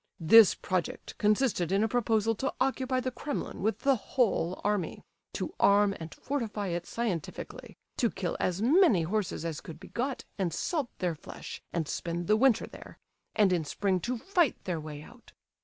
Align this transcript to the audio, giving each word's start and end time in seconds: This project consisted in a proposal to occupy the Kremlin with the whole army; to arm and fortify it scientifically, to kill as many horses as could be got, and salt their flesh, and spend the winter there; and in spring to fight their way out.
This 0.19 0.55
project 0.55 1.15
consisted 1.19 1.71
in 1.71 1.83
a 1.83 1.87
proposal 1.87 2.33
to 2.33 2.51
occupy 2.59 3.01
the 3.01 3.11
Kremlin 3.11 3.61
with 3.61 3.81
the 3.81 3.95
whole 3.95 4.59
army; 4.63 5.03
to 5.35 5.53
arm 5.59 5.93
and 5.99 6.11
fortify 6.11 6.69
it 6.69 6.87
scientifically, 6.87 7.77
to 7.97 8.09
kill 8.09 8.35
as 8.39 8.63
many 8.63 9.03
horses 9.03 9.45
as 9.45 9.61
could 9.61 9.79
be 9.79 9.89
got, 9.89 10.25
and 10.39 10.51
salt 10.51 10.89
their 10.97 11.13
flesh, 11.13 11.61
and 11.71 11.87
spend 11.87 12.25
the 12.25 12.35
winter 12.35 12.65
there; 12.65 12.97
and 13.35 13.53
in 13.53 13.63
spring 13.63 13.99
to 13.99 14.17
fight 14.17 14.55
their 14.63 14.79
way 14.79 15.03
out. 15.03 15.33